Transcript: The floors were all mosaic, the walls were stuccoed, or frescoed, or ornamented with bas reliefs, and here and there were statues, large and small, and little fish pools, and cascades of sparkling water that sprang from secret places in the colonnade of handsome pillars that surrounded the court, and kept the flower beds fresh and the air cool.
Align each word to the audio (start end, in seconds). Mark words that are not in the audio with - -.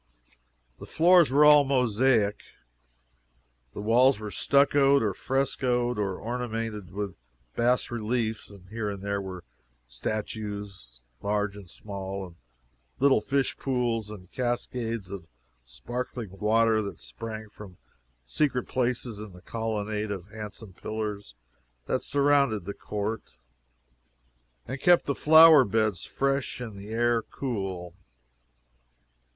The 0.79 0.87
floors 0.87 1.29
were 1.31 1.45
all 1.45 1.63
mosaic, 1.63 2.41
the 3.75 3.81
walls 3.83 4.19
were 4.19 4.31
stuccoed, 4.31 5.03
or 5.03 5.13
frescoed, 5.13 5.99
or 5.99 6.17
ornamented 6.17 6.91
with 6.91 7.13
bas 7.55 7.91
reliefs, 7.91 8.49
and 8.49 8.67
here 8.69 8.89
and 8.89 9.03
there 9.03 9.21
were 9.21 9.43
statues, 9.87 11.01
large 11.21 11.55
and 11.55 11.69
small, 11.69 12.25
and 12.25 12.35
little 12.97 13.21
fish 13.21 13.55
pools, 13.59 14.09
and 14.09 14.31
cascades 14.31 15.11
of 15.11 15.27
sparkling 15.65 16.31
water 16.39 16.81
that 16.81 16.97
sprang 16.97 17.47
from 17.47 17.77
secret 18.25 18.67
places 18.67 19.19
in 19.19 19.33
the 19.33 19.41
colonnade 19.43 20.09
of 20.09 20.29
handsome 20.29 20.73
pillars 20.73 21.35
that 21.85 22.01
surrounded 22.01 22.65
the 22.65 22.73
court, 22.73 23.37
and 24.65 24.81
kept 24.81 25.05
the 25.05 25.13
flower 25.13 25.63
beds 25.63 26.03
fresh 26.03 26.59
and 26.59 26.75
the 26.75 26.89
air 26.89 27.21
cool. 27.21 27.93